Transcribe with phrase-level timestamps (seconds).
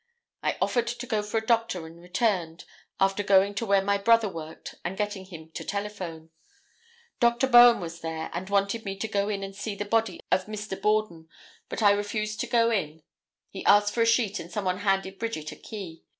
[0.41, 2.65] I offered to go for a doctor and returned,
[2.99, 6.31] after going to where my brother worked and getting him to telephone.
[7.19, 7.45] Dr.
[7.45, 10.81] Bowen was there and wanted me to go in and see the body of Mr.
[10.81, 11.29] Borden,
[11.69, 13.03] but I refused to go in;
[13.51, 16.03] he asked for a sheet and someone handed Bridget a key.